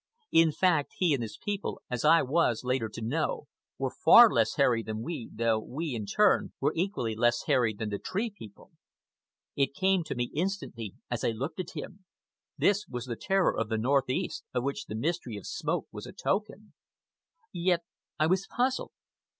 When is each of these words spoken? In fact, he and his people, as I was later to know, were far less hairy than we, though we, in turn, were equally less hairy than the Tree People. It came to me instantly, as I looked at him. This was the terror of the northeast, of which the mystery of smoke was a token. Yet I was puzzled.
In 0.31 0.51
fact, 0.51 0.93
he 0.97 1.13
and 1.13 1.21
his 1.21 1.37
people, 1.37 1.79
as 1.87 2.03
I 2.03 2.23
was 2.23 2.63
later 2.63 2.89
to 2.89 3.03
know, 3.03 3.47
were 3.77 3.91
far 4.03 4.31
less 4.31 4.55
hairy 4.55 4.81
than 4.81 5.03
we, 5.03 5.29
though 5.31 5.59
we, 5.59 5.93
in 5.93 6.07
turn, 6.07 6.53
were 6.59 6.73
equally 6.75 7.13
less 7.15 7.43
hairy 7.43 7.75
than 7.75 7.89
the 7.89 7.99
Tree 7.99 8.31
People. 8.35 8.71
It 9.55 9.75
came 9.75 10.03
to 10.05 10.15
me 10.15 10.31
instantly, 10.33 10.95
as 11.11 11.23
I 11.23 11.29
looked 11.29 11.59
at 11.59 11.75
him. 11.75 12.05
This 12.57 12.87
was 12.87 13.05
the 13.05 13.15
terror 13.15 13.55
of 13.55 13.69
the 13.69 13.77
northeast, 13.77 14.43
of 14.55 14.63
which 14.63 14.87
the 14.87 14.95
mystery 14.95 15.37
of 15.37 15.45
smoke 15.45 15.85
was 15.91 16.07
a 16.07 16.13
token. 16.13 16.73
Yet 17.53 17.81
I 18.17 18.25
was 18.25 18.47
puzzled. 18.47 18.93